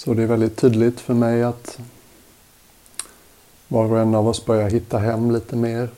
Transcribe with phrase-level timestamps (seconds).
[0.00, 1.78] Så det är väldigt tydligt för mig att
[3.68, 5.90] var och en av oss börjar hitta hem lite mer.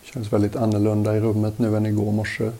[0.00, 2.50] Det känns väldigt annorlunda i rummet nu än igår morse.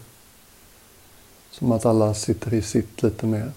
[1.50, 3.52] Som att alla sitter i sitt lite mer.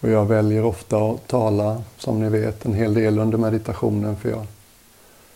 [0.00, 4.30] Och jag väljer ofta att tala, som ni vet, en hel del under meditationen för
[4.30, 4.46] jag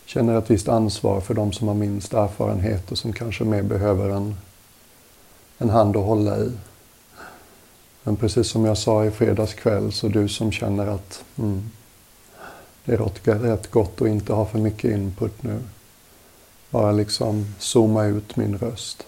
[0.05, 4.09] känner ett visst ansvar för de som har minst erfarenhet och som kanske mer behöver
[4.09, 4.37] en,
[5.59, 6.53] en hand att hålla i.
[8.03, 11.71] Men precis som jag sa i fredags kväll, så du som känner att mm,
[12.85, 15.63] det är rätt gott att inte ha för mycket input nu.
[16.71, 19.07] Bara liksom zooma ut min röst.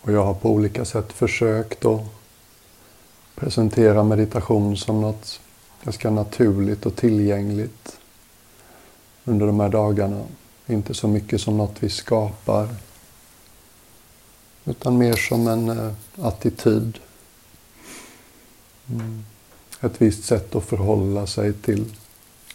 [0.00, 2.00] Och jag har på olika sätt försökt att
[3.34, 5.40] presentera meditation som något
[5.84, 7.99] ganska naturligt och tillgängligt
[9.30, 10.24] under de här dagarna.
[10.66, 12.68] Inte så mycket som något vi skapar.
[14.64, 16.98] Utan mer som en eh, attityd.
[18.90, 19.24] Mm.
[19.80, 21.84] Ett visst sätt att förhålla sig till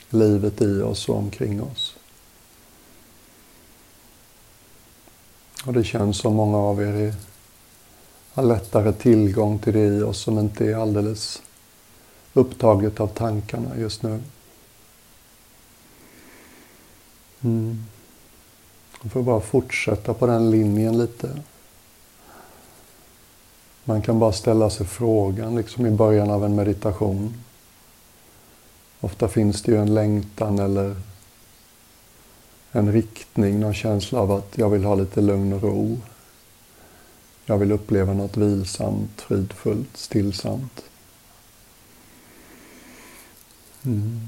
[0.10, 1.96] livet i oss och omkring oss.
[5.66, 7.14] Och det känns som många av er är
[8.34, 11.42] har lättare tillgång till det i oss som inte är alldeles
[12.34, 14.22] upptaget av tankarna just nu.
[17.46, 17.86] Mm.
[19.02, 21.42] Man får bara fortsätta på den linjen lite.
[23.84, 27.34] Man kan bara ställa sig frågan liksom i början av en meditation.
[29.00, 30.96] Ofta finns det ju en längtan eller
[32.72, 35.98] en riktning, någon känsla av att jag vill ha lite lugn och ro.
[37.46, 40.82] Jag vill uppleva något vilsamt, fridfullt, stillsamt.
[43.84, 44.28] Mm.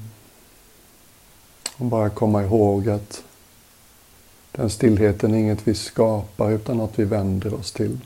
[1.78, 3.24] Och bara komma ihåg att
[4.52, 7.98] den stillheten är inget vi skapar utan något vi vänder oss till.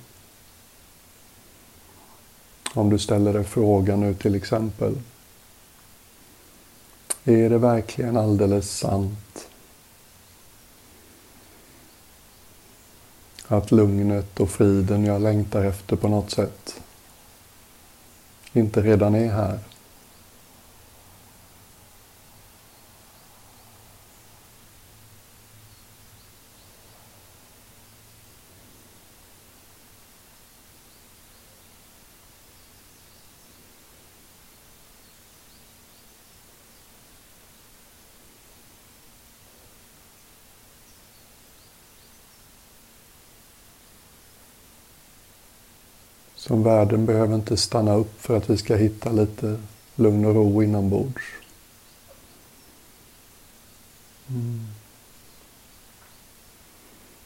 [2.74, 4.98] Om du ställer dig frågan nu till exempel.
[7.24, 9.48] Är det verkligen alldeles sant
[13.46, 16.80] Att lugnet och friden jag längtar efter på något sätt
[18.52, 19.58] inte redan är här.
[46.52, 49.60] Liksom världen behöver inte stanna upp för att vi ska hitta lite
[49.96, 51.22] lugn och ro inombords.
[54.28, 54.66] Mm.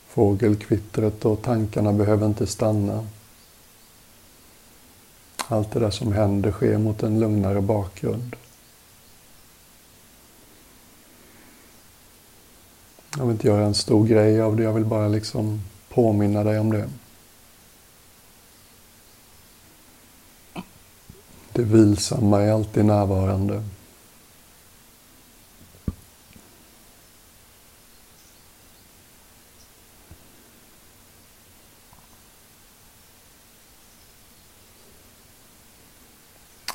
[0.08, 3.06] Fågelkvittret och tankarna behöver inte stanna.
[5.48, 8.36] Allt det där som händer sker mot en lugnare bakgrund.
[13.16, 16.58] Jag vill inte göra en stor grej av det, jag vill bara liksom påminna dig
[16.58, 16.88] om det.
[21.56, 23.62] Det vilsamma är alltid närvarande.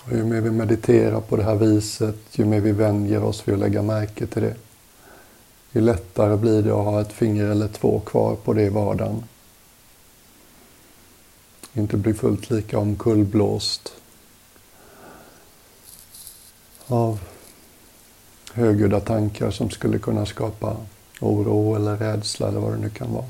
[0.06, 3.54] Och ju mer vi mediterar på det här viset, ju mer vi vänjer oss vid
[3.54, 4.56] att lägga märke till det,
[5.72, 9.24] ju lättare blir det att ha ett finger eller två kvar på det i vardagen.
[11.74, 14.01] Inte bli fullt lika omkullblåst
[16.94, 17.20] av
[18.54, 20.78] högljudda tankar som skulle kunna skapa
[21.20, 23.26] oro eller rädsla eller vad det nu kan vara.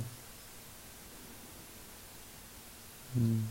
[3.16, 3.48] Mm.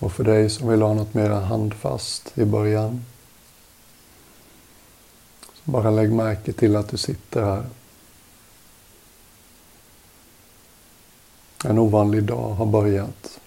[0.00, 3.04] Och för dig som vill ha något mer handfast i början
[5.68, 7.64] bara lägg märke till att du sitter här.
[11.64, 13.40] En ovanlig dag har börjat.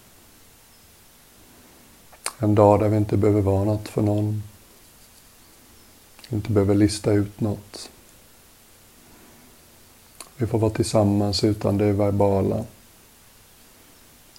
[2.38, 4.44] En dag där vi inte behöver vara något för någon.
[6.30, 7.90] Inte behöver lista ut något.
[10.38, 12.66] Vi får vara tillsammans utan det verbala.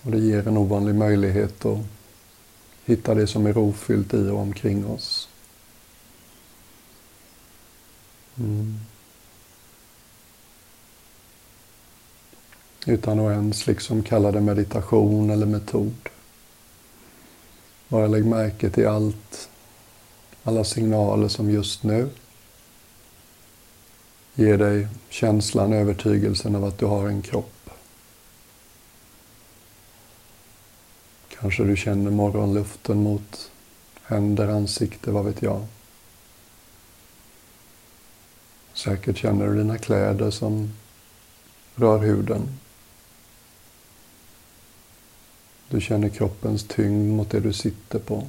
[0.02, 1.79] Och det ger en ovanlig möjlighet att
[2.84, 5.29] hitta det som är rofyllt i och omkring oss.
[8.43, 8.79] Mm.
[12.87, 15.94] Utan att ens liksom kalla det meditation eller metod.
[17.89, 19.49] Bara lägg märke till allt,
[20.43, 22.11] alla signaler som just nu
[24.35, 27.71] ger dig känslan, övertygelsen av att du har en kropp.
[31.29, 33.50] Kanske du känner morgonluften mot
[34.03, 35.67] händer, ansikte, vad vet jag.
[38.74, 40.72] Säkert känner du dina kläder som
[41.74, 42.58] rör huden.
[45.69, 48.26] Du känner kroppens tyngd mot det du sitter på.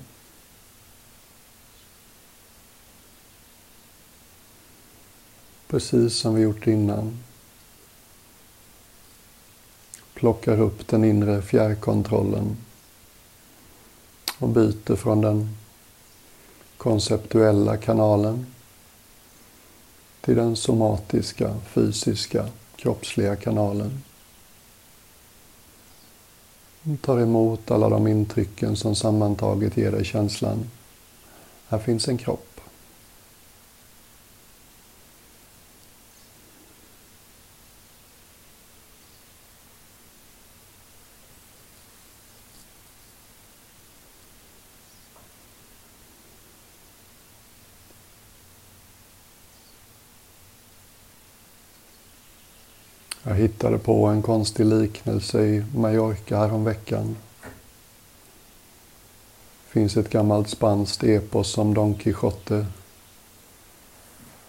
[5.68, 7.24] Precis som vi gjort innan.
[10.14, 12.58] Plockar upp den inre fjärrkontrollen
[14.40, 15.58] och byter från den
[16.78, 18.53] konceptuella kanalen
[20.26, 24.04] till den somatiska, fysiska, kroppsliga kanalen.
[27.02, 30.70] Tar emot alla de intrycken som sammantaget ger dig känslan.
[31.68, 32.54] Här finns en kropp.
[53.24, 57.16] Jag hittade på en konstig liknelse i Mallorca häromveckan.
[59.66, 62.66] Det finns ett gammalt spanskt epos om Don Quijote.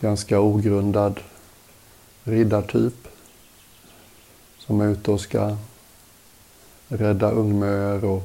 [0.01, 1.21] Ganska ogrundad
[2.25, 3.09] riddartyp
[4.59, 5.57] som är ute och ska
[6.89, 8.23] rädda ungmöer och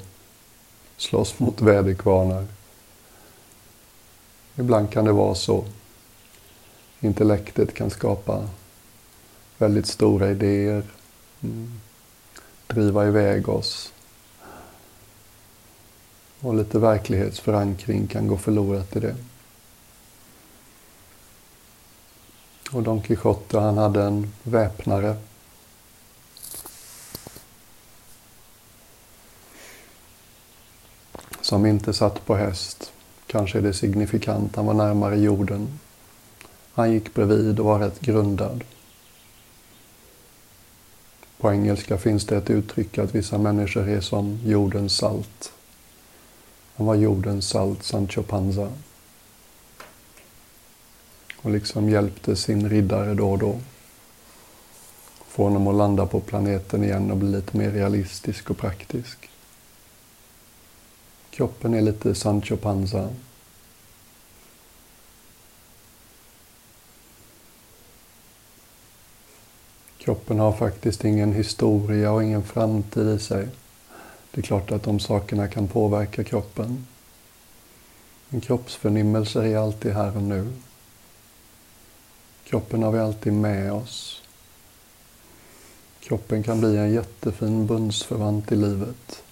[0.98, 2.46] slåss mot väderkvarnar.
[4.56, 5.66] Ibland kan det vara så.
[7.00, 8.50] Intellektet kan skapa
[9.58, 10.84] väldigt stora idéer.
[12.68, 13.94] Driva iväg oss.
[16.40, 19.16] Och lite verklighetsförankring kan gå förlorat i det.
[22.72, 25.16] Och Don Quijote han hade en väpnare.
[31.42, 32.92] Som inte satt på häst.
[33.28, 35.80] Kanske är det signifikant, han var närmare jorden.
[36.74, 38.64] Han gick bredvid och var rätt grundad.
[41.40, 45.52] På engelska finns det ett uttryck att vissa människor är som jordens salt.
[46.76, 48.72] Han var jordens salt, Sancho Panza.
[51.42, 53.60] Och liksom hjälpte sin riddare då och då.
[55.28, 59.30] Få honom att landa på planeten igen och bli lite mer realistisk och praktisk.
[61.30, 63.10] Kroppen är lite Sancho Panza.
[70.00, 73.48] Kroppen har faktiskt ingen historia och ingen framtid i sig.
[74.32, 76.88] Det är klart att de sakerna kan påverka kroppen.
[78.30, 80.48] Men kroppsförnimmelser är alltid här och nu.
[82.44, 84.22] Kroppen har vi alltid med oss.
[86.00, 89.24] Kroppen kan bli en jättefin bundsförvant i livet.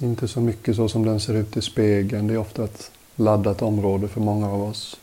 [0.00, 2.26] Inte så mycket så som den ser ut i spegeln.
[2.26, 4.96] Det är ofta ett laddat område för många av oss.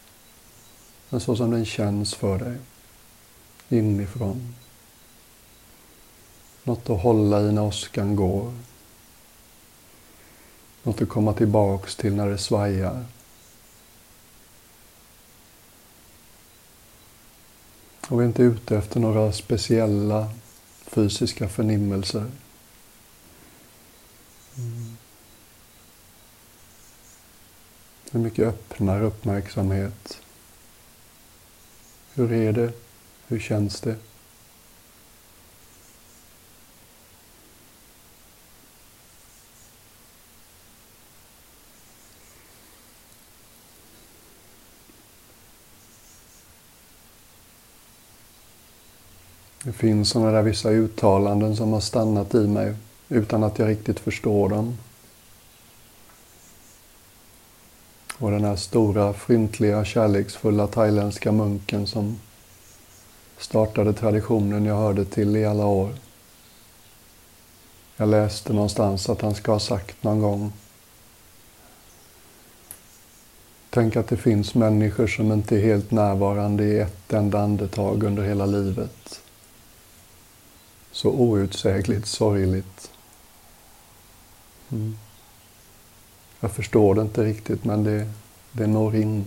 [1.16, 2.58] Men så som den känns för dig.
[3.70, 4.56] Inifrån.
[6.64, 8.54] Något att hålla i när åskan går.
[10.84, 13.06] Något att komma tillbaks till när det svajar.
[18.08, 20.30] Och vi är inte ute efter några speciella
[20.84, 22.32] fysiska förnimmelser.
[24.58, 24.98] Mm.
[28.12, 30.22] Det är mycket öppnare uppmärksamhet.
[32.16, 32.72] Hur är det?
[33.28, 33.96] Hur känns det?
[49.64, 52.76] Det finns sådana där vissa uttalanden som har stannat i mig
[53.10, 54.78] utan att jag riktigt förstår dem.
[58.26, 62.20] Och den här stora, fryntliga, kärleksfulla thailändska munken som
[63.38, 65.96] startade traditionen jag hörde till i alla år.
[67.98, 70.54] Jag läste någonstans att han ska ha sagt någon gång
[73.70, 78.24] Tänk att det finns människor som inte är helt närvarande i ett enda andetag under
[78.24, 79.22] hela livet.
[80.92, 82.92] Så outsägligt sorgligt.
[84.72, 84.98] Mm.
[86.40, 88.10] Jag förstår det inte riktigt men det,
[88.52, 89.26] det når in.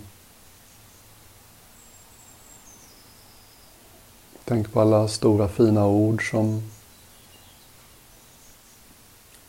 [4.45, 6.71] Tänk på alla stora fina ord som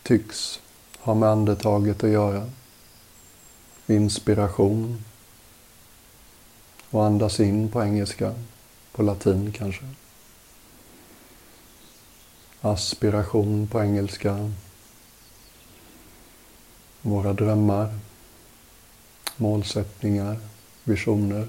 [0.02, 0.60] tycks
[0.98, 2.50] ha med andetaget att göra.
[3.86, 5.04] Inspiration
[6.90, 8.34] och andas in på engelska,
[8.92, 9.84] på latin kanske.
[12.60, 14.50] Aspiration på engelska.
[17.02, 17.98] Våra drömmar,
[19.36, 20.38] målsättningar,
[20.84, 21.48] visioner.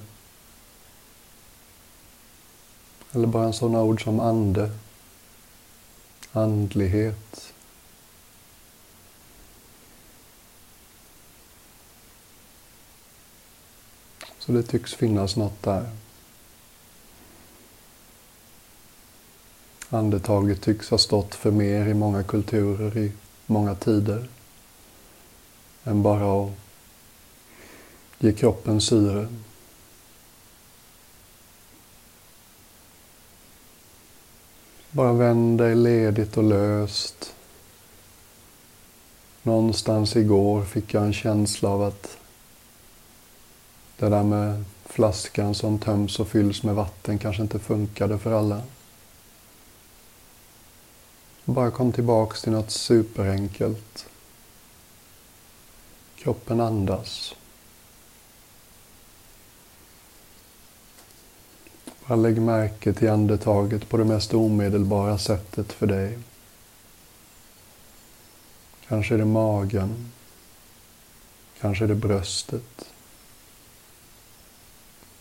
[3.12, 4.72] Eller bara en sådana ord som ande,
[6.32, 7.54] andlighet.
[14.40, 15.90] Så det tycks finnas något där.
[19.90, 23.12] Andetaget tycks ha stått för mer i många kulturer i
[23.46, 24.28] många tider
[25.84, 26.52] än bara att
[28.18, 29.28] ge kroppen syre.
[34.92, 37.36] Bara vänd dig ledigt och löst.
[39.44, 42.18] Någonstans igår fick jag en känsla av att
[43.98, 48.62] det där med flaskan som töms och fylls med vatten kanske inte funkade för alla.
[51.46, 54.11] Bara kom tillbaks till något superenkelt.
[56.24, 57.36] Kroppen andas.
[62.08, 66.20] Bara lägg märke till andetaget på det mest omedelbara sättet för dig.
[68.88, 70.12] Kanske är det magen.
[71.62, 72.86] Kanske är det bröstet.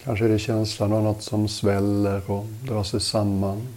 [0.03, 3.69] Kanske är det känslan av något som sväller och drar sig samman.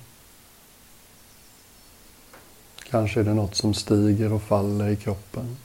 [2.90, 5.58] Kanske är det något som stiger och faller i kroppen.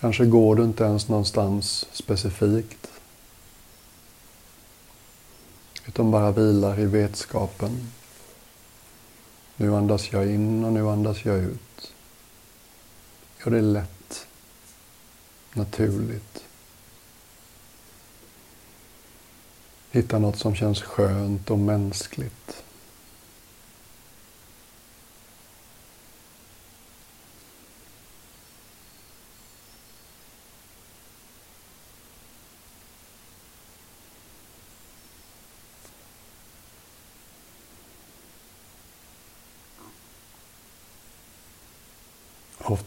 [0.00, 2.90] Kanske går du inte ens någonstans specifikt.
[5.86, 7.90] Utan bara vilar i vetskapen.
[9.56, 11.92] Nu andas jag in och nu andas jag ut.
[13.44, 14.26] Gör det lätt.
[15.52, 16.44] Naturligt.
[19.90, 22.63] Hitta något som känns skönt och mänskligt.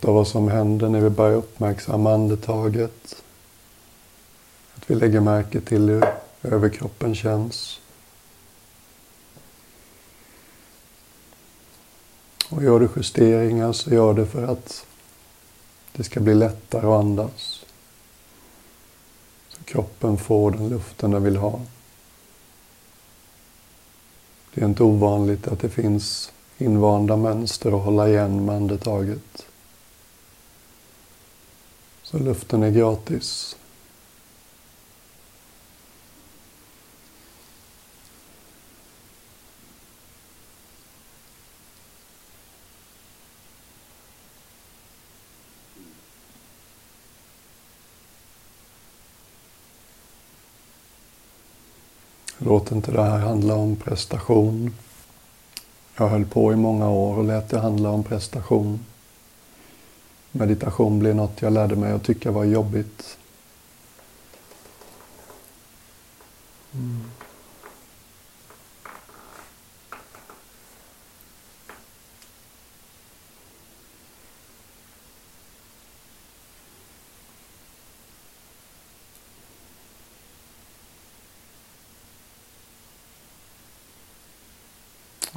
[0.07, 3.23] Av vad som händer när vi börjar uppmärksamma andetaget.
[4.75, 6.05] Att vi lägger märke till hur
[6.43, 7.79] överkroppen känns.
[12.49, 14.85] Och gör du justeringar så gör det för att
[15.91, 17.65] det ska bli lättare att andas.
[19.49, 21.61] Så kroppen får den luften den vill ha.
[24.53, 29.47] Det är inte ovanligt att det finns invanda mönster att hålla igen med andetaget.
[32.11, 33.55] Så luften är gratis.
[52.37, 54.75] Låt inte det här handla om prestation.
[55.97, 58.85] Jag höll på i många år och lät det handla om prestation.
[60.31, 63.17] Meditation blev något jag lärde mig att tycka var jobbigt.
[66.73, 67.03] Mm.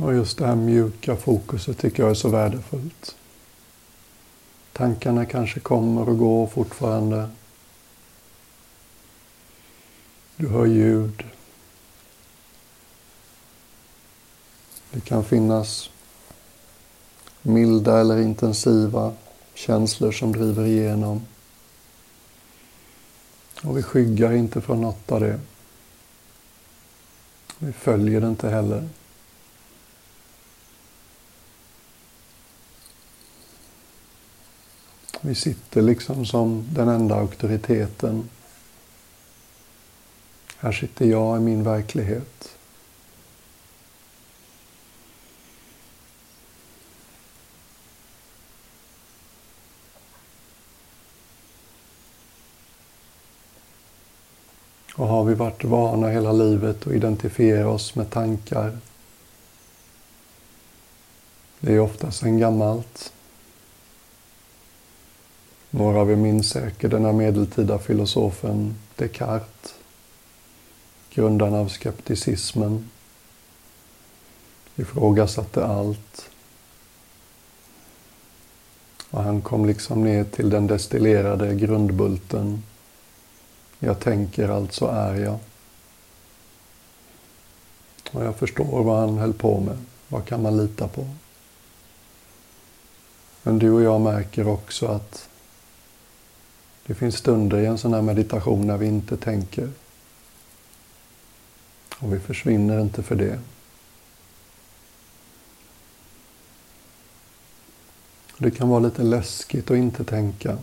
[0.01, 3.17] Och just det här mjuka fokuset tycker jag är så värdefullt.
[4.81, 7.31] Tankarna kanske kommer och går fortfarande.
[10.37, 11.25] Du hör ljud.
[14.91, 15.91] Det kan finnas
[17.43, 19.15] milda eller intensiva
[19.55, 21.23] känslor som driver igenom.
[23.65, 25.41] Och vi skyggar inte från något av det.
[27.59, 28.89] Vi följer det inte heller.
[35.21, 38.29] Vi sitter liksom som den enda auktoriteten.
[40.57, 42.57] Här sitter jag i min verklighet.
[54.95, 58.79] Och har vi varit vana hela livet att identifiera oss med tankar.
[61.61, 63.12] Det är ofta sedan gammalt.
[65.71, 69.75] Några av er minns säkert den här medeltida filosofen Descartes,
[71.11, 72.91] grundaren av skepticismen,
[74.77, 76.31] ifrågasatte allt.
[79.11, 82.62] Och han kom liksom ner till den destillerade grundbulten.
[83.79, 85.39] Jag tänker, alltså är jag.
[88.12, 89.79] Och jag förstår vad han höll på med.
[90.09, 91.07] Vad kan man lita på?
[93.43, 95.30] Men du och jag märker också att
[96.91, 99.71] det finns stunder i en sån här meditation när vi inte tänker.
[101.99, 103.41] Och vi försvinner inte för det.
[108.39, 110.59] Det kan vara lite läskigt att inte tänka.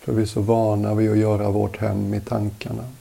[0.00, 2.92] För vi är så vana vid att göra vårt hem i tankarna.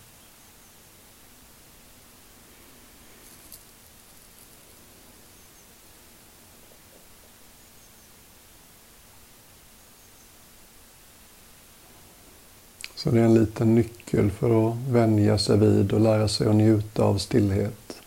[13.06, 16.56] Så det är en liten nyckel för att vänja sig vid och lära sig att
[16.56, 18.02] njuta av stillhet.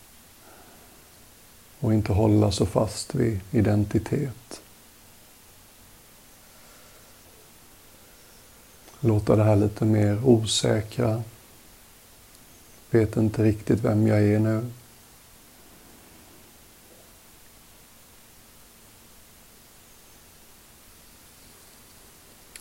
[1.81, 4.61] Och inte hålla så fast vid identitet.
[9.01, 11.23] Låta det här lite mer osäkra.
[12.91, 14.67] Vet inte riktigt vem jag är nu.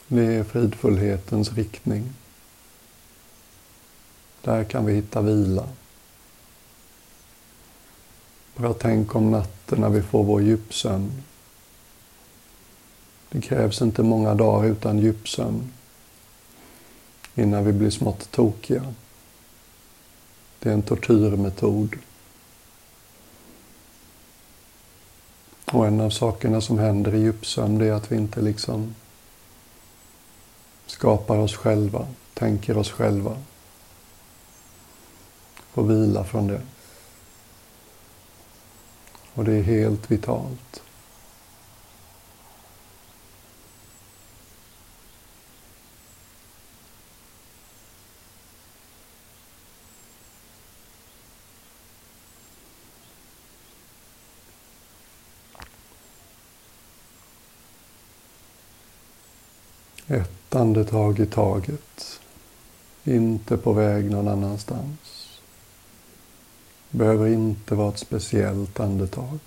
[0.08, 2.14] Det är fridfullhetens riktning.
[4.48, 5.68] Där kan vi hitta vila.
[8.56, 11.24] Bara tänk om natten när vi får vår djupsömn.
[13.30, 15.72] Det krävs inte många dagar utan djupsömn
[17.36, 18.94] innan vi blir smått tokiga.
[20.60, 21.96] Det är en tortyrmetod.
[25.66, 28.96] Och en av sakerna som händer i djupsömn är att vi inte liksom
[30.86, 33.38] skapar oss själva, tänker oss själva
[35.78, 36.62] och vila från det.
[39.34, 40.82] Och det är helt vitalt.
[60.08, 62.20] Ett andetag i taget.
[63.04, 65.17] Inte på väg någon annanstans.
[66.92, 69.40] Behöver inte vara ett speciellt andetag.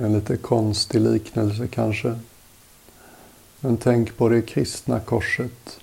[0.00, 2.18] En lite konstig liknelse kanske.
[3.60, 5.80] Men tänk på det kristna korset.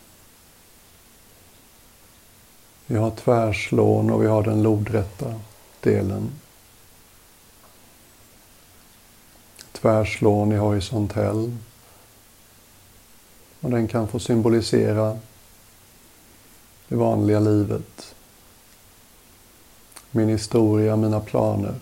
[2.88, 5.34] Vi har tvärslån och vi har den lodrätta
[5.82, 6.32] delen.
[9.72, 11.58] Tvärslån i horisontell.
[13.60, 15.20] Och den kan få symbolisera
[16.88, 18.16] det vanliga livet.
[20.12, 21.76] Min historia, mina planer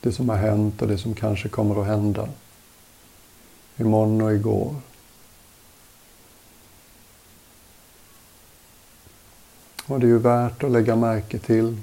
[0.00, 2.28] det som har hänt och det som kanske kommer att hända.
[3.76, 4.74] Imorgon och igår.
[9.88, 11.76] Och det är ju värt att lägga märke till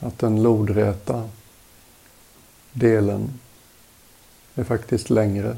[0.00, 1.28] att den lodräta
[2.72, 3.40] delen
[4.54, 5.56] är faktiskt längre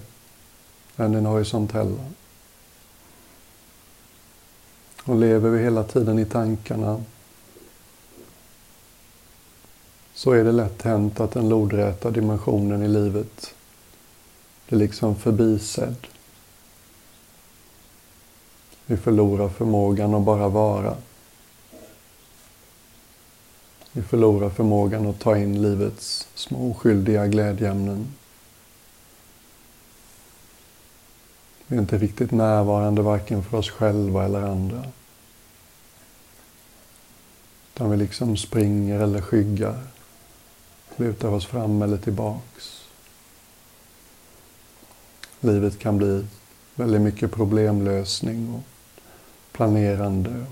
[0.96, 2.04] än den horisontella.
[5.04, 7.04] Och lever vi hela tiden i tankarna
[10.14, 13.54] så är det lätt hänt att den lodräta dimensionen i livet
[14.68, 16.06] blir liksom förbisedd.
[18.90, 20.96] Vi förlorar förmågan att bara vara.
[23.92, 28.14] Vi förlorar förmågan att ta in livets små oskyldiga glädjeämnen.
[31.66, 34.84] Vi är inte riktigt närvarande varken för oss själva eller andra.
[37.74, 39.86] Utan vi liksom springer eller skyggar
[40.96, 42.84] lutar oss fram eller tillbaks.
[45.40, 46.26] Livet kan bli
[46.74, 48.77] väldigt mycket problemlösning och
[49.58, 50.44] planerande.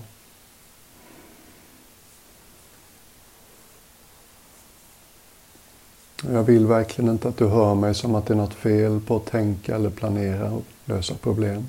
[6.23, 9.15] Jag vill verkligen inte att du hör mig som att det är något fel på
[9.15, 11.67] att tänka eller planera och lösa problem.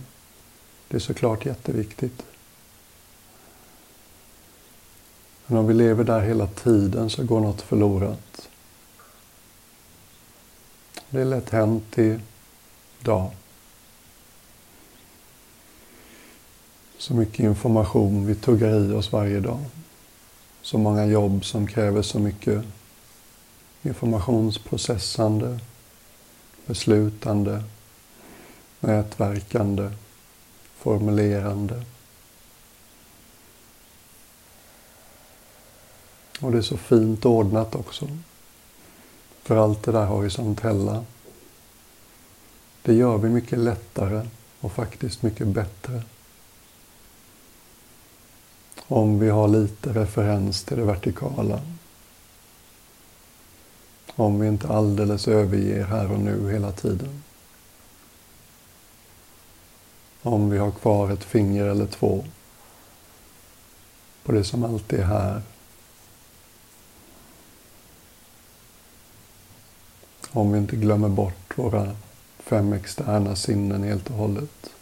[0.88, 2.22] Det är såklart jätteviktigt.
[5.46, 8.48] Men om vi lever där hela tiden så går något förlorat.
[11.10, 13.30] Det är lätt hänt idag.
[16.98, 19.64] Så mycket information vi tuggar i oss varje dag.
[20.62, 22.64] Så många jobb som kräver så mycket
[23.82, 25.58] informationsprocessande,
[26.66, 27.64] beslutande,
[28.80, 29.90] nätverkande,
[30.76, 31.84] formulerande.
[36.40, 38.08] Och det är så fint ordnat också.
[39.42, 41.04] För allt det där horisontella.
[42.82, 44.28] Det gör vi mycket lättare
[44.60, 46.02] och faktiskt mycket bättre.
[48.88, 51.60] Om vi har lite referens till det vertikala.
[54.14, 57.22] Om vi inte alldeles överger här och nu hela tiden.
[60.22, 62.24] Om vi har kvar ett finger eller två
[64.24, 65.42] på det som alltid är här.
[70.30, 71.96] Om vi inte glömmer bort våra
[72.38, 74.77] fem externa sinnen helt och hållet.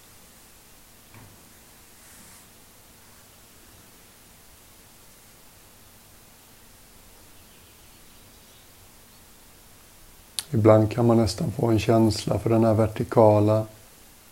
[10.56, 13.66] Ibland kan man nästan få en känsla för den här vertikala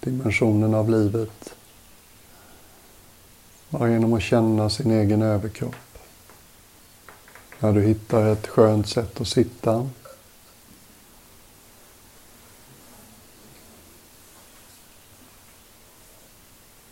[0.01, 1.55] dimensionen av livet.
[3.71, 5.99] Bara genom att känna sin egen överkropp.
[7.59, 9.91] När du hittar ett skönt sätt att sitta.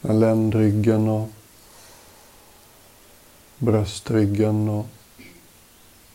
[0.01, 1.29] När ländryggen och
[3.59, 4.87] bröstryggen och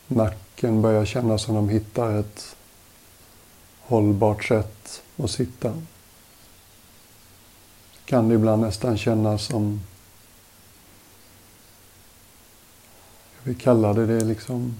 [0.08, 2.56] nacken börjar kännas som de hittar ett
[3.88, 5.82] hållbart sätt att sitta.
[8.06, 9.82] Kan det ibland nästan kännas som,
[13.44, 14.76] vi kallade det liksom,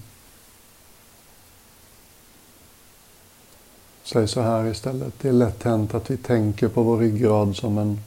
[4.02, 7.78] säg så här istället, det är lätt hänt att vi tänker på vår ryggrad som
[7.78, 8.00] en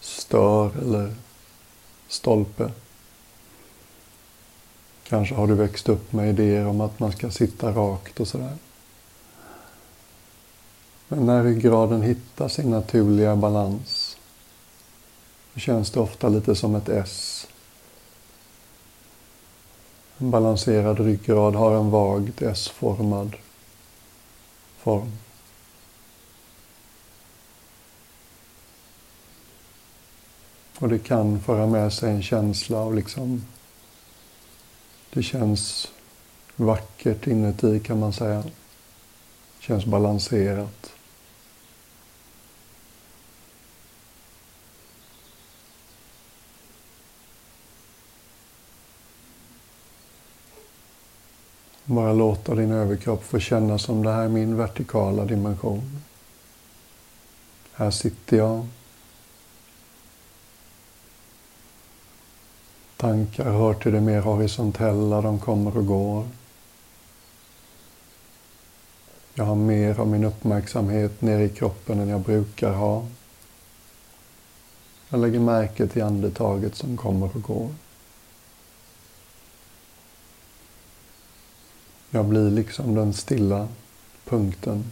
[0.00, 1.14] stör eller
[2.08, 2.72] stolpe.
[5.04, 8.56] Kanske har du växt upp med idéer om att man ska sitta rakt och sådär.
[11.12, 14.16] Men när ryggraden hittar sin naturliga balans
[15.54, 17.46] då känns det ofta lite som ett S.
[20.18, 23.36] En balanserad ryggrad har en vagt S-formad
[24.78, 25.12] form.
[30.78, 33.44] Och det kan föra med sig en känsla av liksom,
[35.10, 35.88] det känns
[36.56, 38.44] vackert inuti kan man säga.
[39.60, 40.81] Känns balanserat.
[51.92, 56.02] Bara låta din överkropp få känna som det här är min vertikala dimension.
[57.72, 58.66] Här sitter jag.
[62.96, 66.28] Tankar hör till det mer horisontella, de kommer och går.
[69.34, 73.06] Jag har mer av min uppmärksamhet nere i kroppen än jag brukar ha.
[75.08, 77.68] Jag lägger märke till andetaget som kommer och går.
[82.14, 83.68] Jag blir liksom den stilla
[84.24, 84.84] punkten.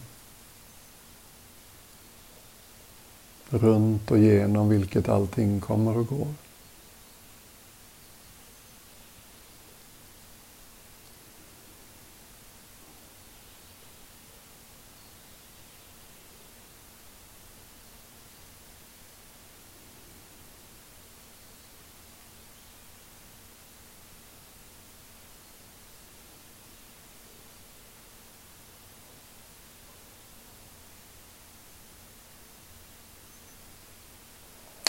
[3.49, 6.27] Runt och genom vilket allting kommer och går.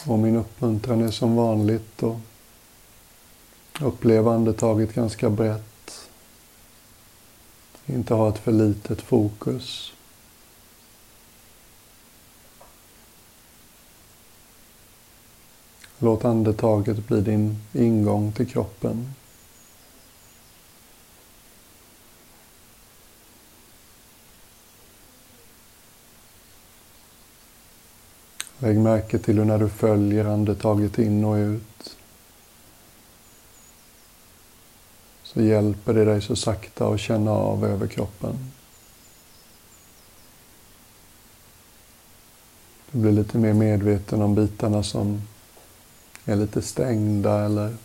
[0.06, 2.16] Och min uppmuntran är som vanligt att
[3.80, 6.08] uppleva andetaget ganska brett.
[7.86, 9.92] Inte ha ett för litet fokus.
[15.98, 19.14] Låt andetaget bli din ingång till kroppen.
[28.62, 31.96] Lägg märke till hur när du följer andetaget in och ut
[35.22, 38.52] så hjälper det dig så sakta att känna av överkroppen.
[42.90, 45.22] Du blir lite mer medveten om bitarna som
[46.24, 47.76] är lite stängda eller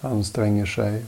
[0.00, 1.04] anstränger sig.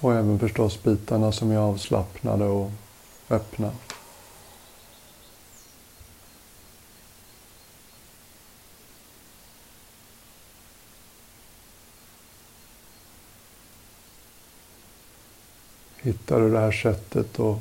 [0.00, 2.70] Och även förstås bitarna som är avslappnade och
[3.32, 3.70] öppna.
[15.96, 17.58] Hittar du det här sättet att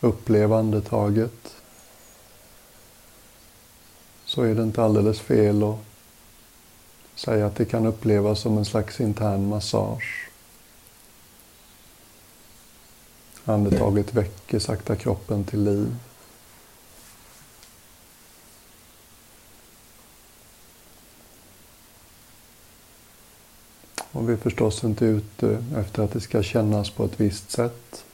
[0.00, 1.56] uppleva andetaget
[4.24, 5.78] så är det inte alldeles fel att
[7.14, 10.29] säga att det kan upplevas som en slags intern massage.
[13.44, 15.96] Andetaget väcker sakta kroppen till liv.
[24.12, 28.04] Och vi är förstås inte ute efter att det ska kännas på ett visst sätt.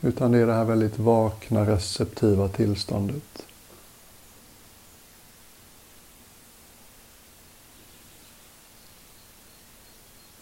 [0.00, 3.45] Utan det är det här väldigt vakna, receptiva tillståndet.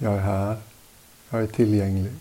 [0.04, 0.56] Jag är här.
[1.30, 2.12] Jag är tillgänglig.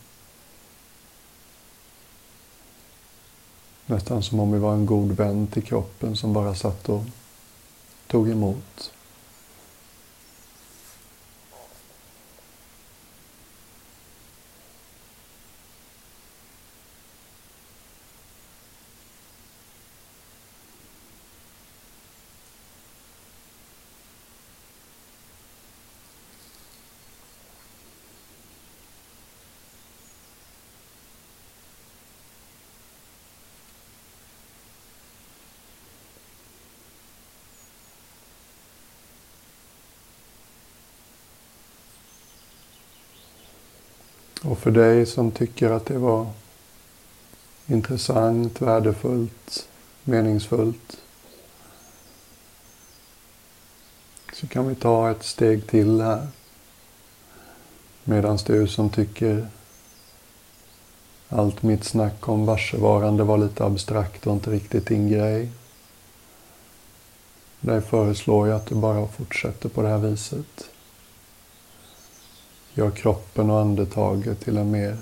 [3.86, 7.04] Nästan som om vi var en god vän till kroppen som bara satt och
[8.08, 8.94] tog emot.
[44.44, 46.28] Och för dig som tycker att det var
[47.68, 49.70] intressant, värdefullt,
[50.04, 50.98] meningsfullt
[54.34, 56.28] så kan vi ta ett steg till här.
[58.04, 59.48] Medan du som tycker
[61.30, 65.50] allt mitt snack om varsevarande var lite abstrakt och inte riktigt din grej.
[67.60, 70.70] Där föreslår jag att du bara fortsätter på det här viset.
[72.74, 74.98] Gör kroppen och andetaget till en mer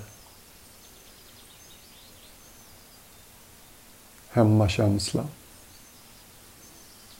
[4.28, 5.26] hemmakänsla.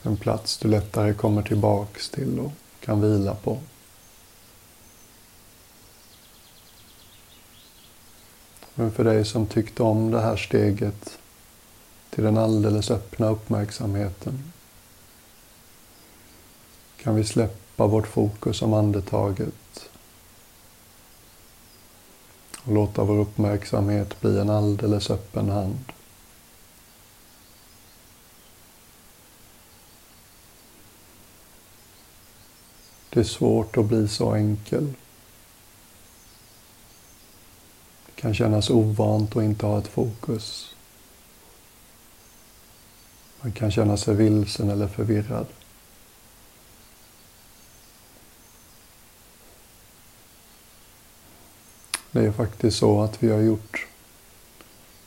[0.03, 3.59] En plats du lättare kommer tillbaks till och kan vila på.
[8.75, 11.19] Men för dig som tyckte om det här steget
[12.09, 14.51] till den alldeles öppna uppmärksamheten
[16.97, 19.89] kan vi släppa vårt fokus om andetaget
[22.65, 25.79] och låta vår uppmärksamhet bli en alldeles öppen hand.
[33.09, 34.93] Det är svårt att bli så enkel.
[38.05, 40.75] Det kan kännas ovant att inte ha ett fokus.
[43.41, 45.47] Man kan känna sig vilsen eller förvirrad.
[52.13, 53.87] Det är faktiskt så att vi har gjort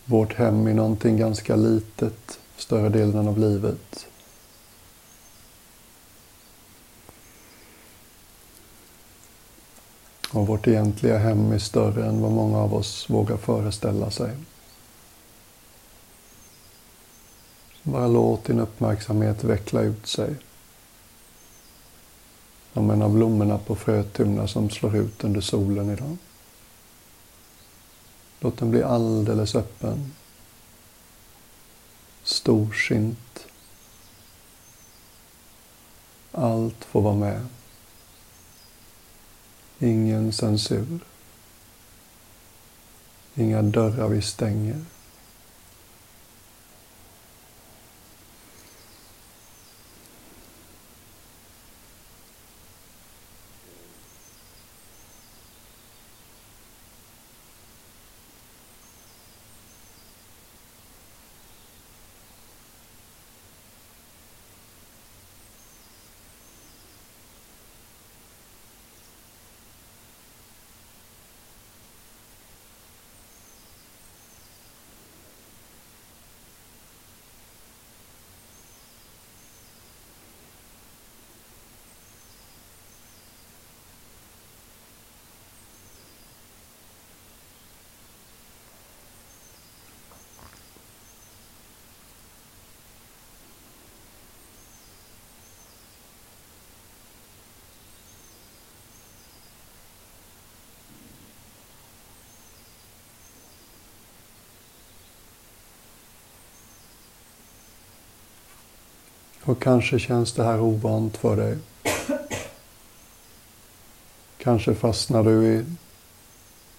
[0.04, 4.06] vårt hem i någonting ganska litet större delen av livet.
[10.30, 14.30] Och vårt egentliga hem är större än vad många av oss vågar föreställa sig.
[17.82, 20.34] Bara låt din uppmärksamhet veckla ut sig.
[22.72, 26.16] Som en av blommorna på Frötuna som slår ut under solen idag.
[28.40, 30.14] Låt den bli alldeles öppen.
[32.22, 33.46] Storsint.
[36.32, 37.46] Allt får vara med.
[39.78, 40.98] Ingen censur.
[43.34, 44.84] Inga dörrar vi stänger.
[109.46, 111.58] Och kanske känns det här ovant för dig.
[114.38, 115.64] Kanske fastnar du i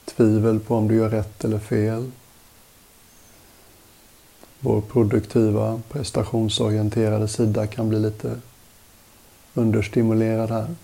[0.06, 2.12] tvivel på om du gör rätt eller fel.
[4.60, 8.40] Vår produktiva, prestationsorienterade sida kan bli lite
[9.54, 10.76] understimulerad här.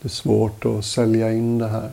[0.00, 1.92] Det är svårt att sälja in det här.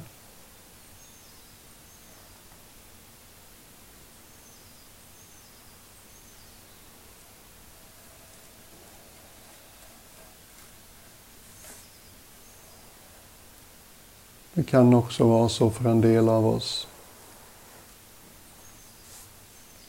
[14.69, 16.87] Kan också vara så för en del av oss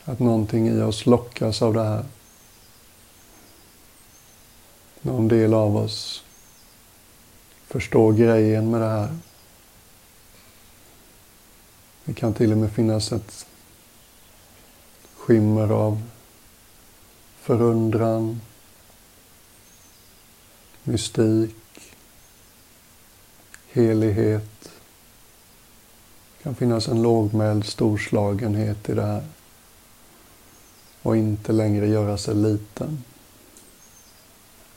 [0.04, 2.04] att någonting i oss lockas av det här.
[5.00, 6.24] Någon del av oss
[7.66, 9.16] förstår grejen med det här.
[12.04, 13.46] Det kan till och med finnas ett
[15.16, 16.02] skimmer av
[17.40, 18.40] förundran,
[20.82, 21.59] mystik,
[23.72, 24.70] helighet.
[26.36, 29.24] Det kan finnas en lågmäld storslagenhet i det här.
[31.02, 33.04] Och inte längre göra sig liten.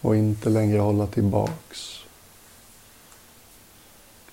[0.01, 1.99] Och inte längre hålla tillbaks.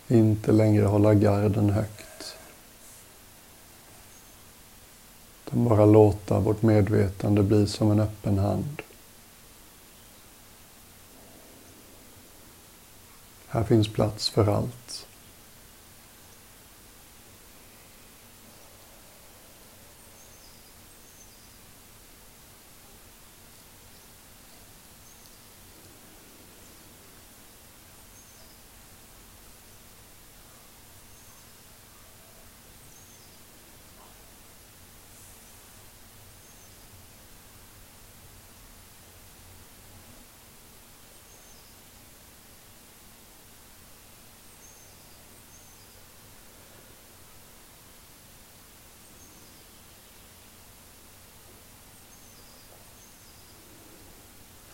[0.08, 2.36] Inte längre hålla garden högt.
[5.46, 8.82] Utan bara låta vårt medvetande bli som en öppen hand.
[13.52, 15.06] Här finns plats för allt.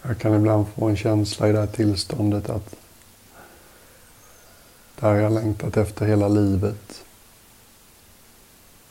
[0.08, 2.76] Jag kan ibland få en känsla i det här tillståndet att
[4.96, 7.04] det här har jag längtat efter hela livet.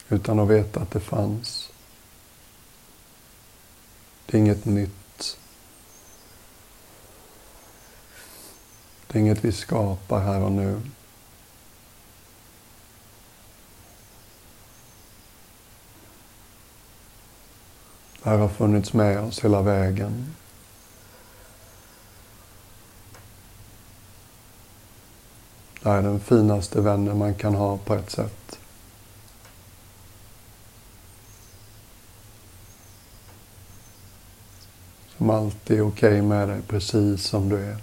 [0.10, 1.71] Utan att veta att det fanns.
[4.25, 5.38] Det är inget nytt.
[9.08, 10.82] Det är inget vi skapar här och nu.
[18.23, 20.36] Det här har funnits med oss hela vägen.
[25.86, 28.60] Är den finaste vännen man kan ha på ett sätt.
[35.17, 37.78] Som alltid är okej okay med dig precis som du är.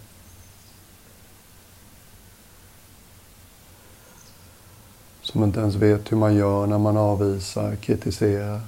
[5.22, 8.60] Som inte ens vet hur man gör när man avvisar, kritiserar.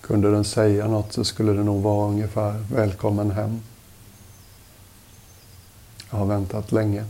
[0.00, 3.60] Kunde den säga något så skulle det nog vara ungefär välkommen hem.
[6.10, 7.04] Jag har väntat länge.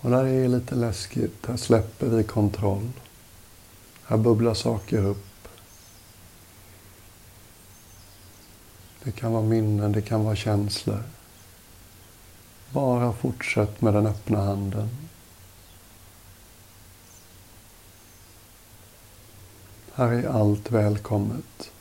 [0.00, 1.46] Och där är lite läskigt.
[1.46, 2.90] Här släpper vi kontroll.
[4.04, 5.48] Här bubblar saker upp.
[9.02, 11.02] Det kan vara minnen, det kan vara känslor.
[12.70, 14.88] Bara fortsätt med den öppna handen.
[19.94, 21.72] Här är allt välkommet.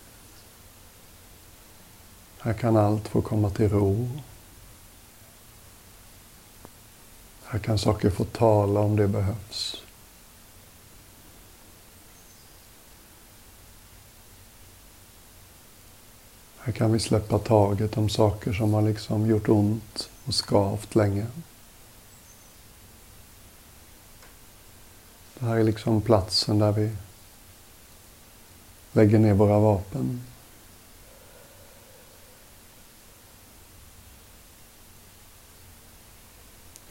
[2.42, 4.10] Här kan allt få komma till ro.
[7.46, 9.84] Här kan saker få tala om det behövs.
[16.58, 21.26] Här kan vi släppa taget om saker som har liksom gjort ont och skavt länge.
[25.40, 26.96] Det här är liksom platsen där vi
[28.92, 30.22] lägger ner våra vapen.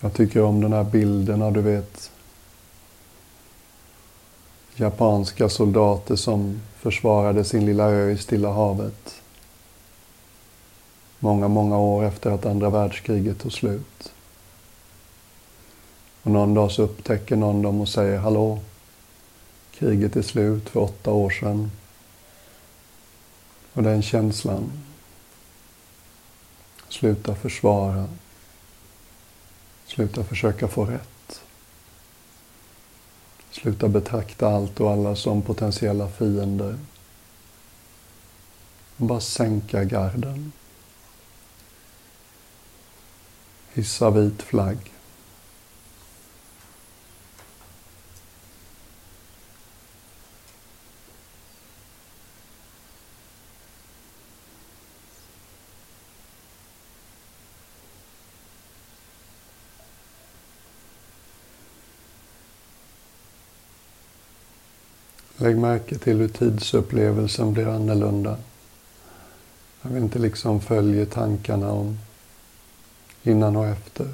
[0.00, 2.10] Jag tycker om den här bilden av, du vet,
[4.76, 9.22] japanska soldater som försvarade sin lilla ö i Stilla havet.
[11.18, 14.12] Många, många år efter att andra världskriget tog slut.
[16.22, 18.58] Och någon dag så upptäcker någon dem och säger Hallå,
[19.78, 21.70] kriget är slut för åtta år sedan.
[23.72, 24.72] Och den känslan
[26.88, 28.08] Sluta försvara.
[29.88, 31.40] Sluta försöka få rätt.
[33.50, 36.78] Sluta betrakta allt och alla som potentiella fiender.
[38.96, 40.52] Bara sänka garden.
[43.72, 44.92] Hissa vit flagg.
[65.40, 68.36] Lägg märke till hur tidsupplevelsen blir annorlunda.
[69.82, 71.98] När vill inte liksom följa tankarna om
[73.22, 74.08] innan och efter,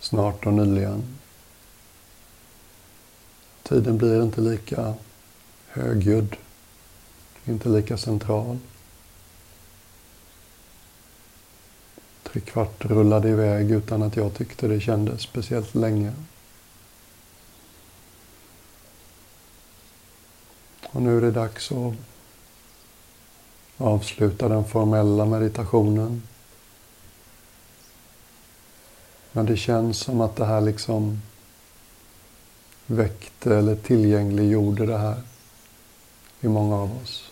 [0.00, 1.02] snart och nyligen.
[3.62, 4.94] Tiden blir inte lika
[5.68, 6.36] högljudd,
[7.44, 8.58] inte lika central.
[12.22, 16.12] Tre kvart rullade iväg utan att jag tyckte det kändes speciellt länge.
[20.92, 21.94] Och nu är det dags att
[23.76, 26.22] avsluta den formella meditationen.
[29.32, 31.22] Men det känns som att det här liksom
[32.86, 35.22] väckte eller tillgängliggjorde det här
[36.40, 37.30] i många av oss.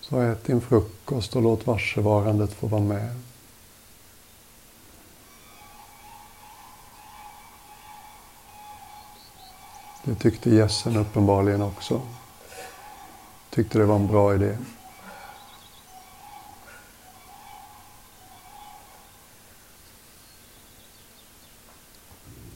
[0.00, 3.14] Så ät din frukost och låt varsevarandet få vara med.
[10.06, 12.00] Det tyckte gässen uppenbarligen också.
[13.50, 14.56] Tyckte det var en bra idé.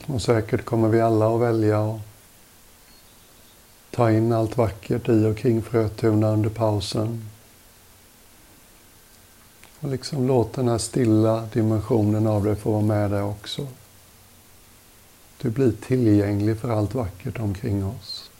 [0.05, 1.99] Och säkert kommer vi alla att välja att
[3.91, 7.29] ta in allt vackert i och kring Frötuna under pausen.
[9.79, 13.67] Och liksom låt den här stilla dimensionen av det få vara med där också.
[15.41, 18.31] Du blir tillgänglig för allt vackert omkring oss.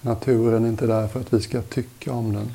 [0.00, 2.52] Naturen är inte där för att vi ska tycka om den.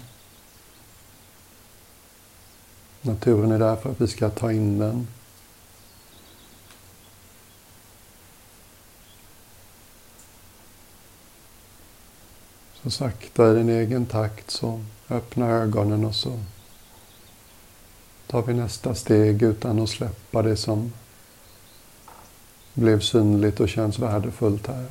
[3.02, 5.08] Naturen är där för att vi ska ta in den.
[12.74, 16.40] Så sakta i din egen takt så öppna ögonen och så
[18.30, 20.94] tar vi nästa steg utan att släppa det som
[22.74, 24.86] blev synligt och känns värdefullt här.